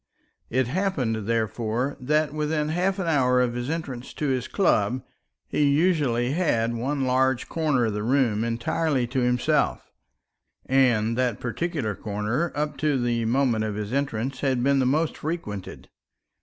It 0.49 0.65
happened, 0.67 1.27
therefore, 1.27 1.95
that 1.99 2.33
within 2.33 2.69
half 2.69 2.97
an 2.97 3.05
hour 3.05 3.39
of 3.39 3.53
his 3.53 3.69
entrance 3.69 4.15
to 4.15 4.29
his 4.29 4.47
club, 4.47 5.03
he 5.47 5.63
usually 5.69 6.31
had 6.31 6.73
one 6.73 7.05
large 7.05 7.47
corner 7.47 7.85
of 7.85 7.93
the 7.93 8.01
room 8.01 8.43
entirely 8.43 9.05
to 9.05 9.19
himself; 9.19 9.91
and 10.65 11.15
that 11.19 11.39
particular 11.39 11.93
corner 11.93 12.51
up 12.55 12.77
to 12.77 12.99
the 12.99 13.25
moment 13.25 13.63
of 13.63 13.75
his 13.75 13.93
entrance 13.93 14.39
had 14.39 14.63
been 14.63 14.79
the 14.79 14.87
most 14.87 15.17
frequented. 15.17 15.87